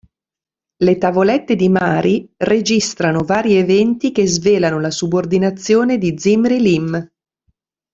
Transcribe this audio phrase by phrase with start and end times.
[0.77, 7.11] Le tavolette di Mari registrano vari eventi che svelano la subordinazione di Zimri-Lim.